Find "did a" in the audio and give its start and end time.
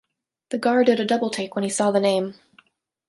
0.87-1.05